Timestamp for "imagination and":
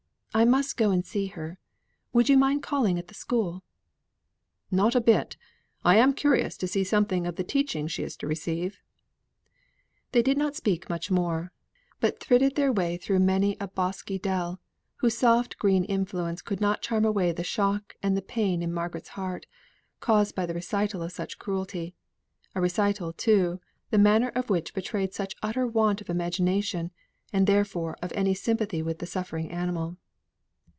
26.09-27.47